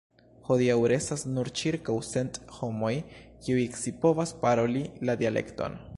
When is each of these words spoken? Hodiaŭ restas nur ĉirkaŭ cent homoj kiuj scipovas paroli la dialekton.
Hodiaŭ 0.45 0.77
restas 0.91 1.25
nur 1.33 1.51
ĉirkaŭ 1.61 1.97
cent 2.09 2.41
homoj 2.57 2.91
kiuj 3.45 3.67
scipovas 3.83 4.37
paroli 4.47 4.83
la 5.11 5.21
dialekton. 5.25 5.83